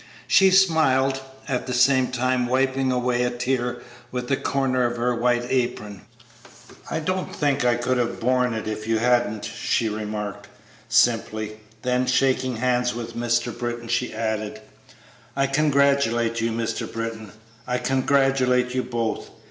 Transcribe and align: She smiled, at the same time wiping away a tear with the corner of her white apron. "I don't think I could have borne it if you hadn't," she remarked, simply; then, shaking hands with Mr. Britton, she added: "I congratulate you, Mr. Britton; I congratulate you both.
She 0.27 0.49
smiled, 0.49 1.21
at 1.47 1.67
the 1.67 1.75
same 1.75 2.07
time 2.07 2.47
wiping 2.47 2.91
away 2.91 3.21
a 3.21 3.29
tear 3.29 3.83
with 4.11 4.29
the 4.29 4.35
corner 4.35 4.83
of 4.83 4.97
her 4.97 5.13
white 5.13 5.45
apron. 5.47 6.01
"I 6.89 6.97
don't 6.99 7.35
think 7.35 7.63
I 7.63 7.75
could 7.75 7.99
have 7.99 8.19
borne 8.19 8.55
it 8.55 8.67
if 8.67 8.87
you 8.87 8.97
hadn't," 8.97 9.45
she 9.45 9.89
remarked, 9.89 10.47
simply; 10.89 11.59
then, 11.83 12.07
shaking 12.07 12.55
hands 12.55 12.95
with 12.95 13.15
Mr. 13.15 13.55
Britton, 13.55 13.89
she 13.89 14.11
added: 14.11 14.59
"I 15.35 15.45
congratulate 15.45 16.41
you, 16.41 16.51
Mr. 16.51 16.91
Britton; 16.91 17.31
I 17.67 17.77
congratulate 17.77 18.73
you 18.73 18.81
both. 18.81 19.29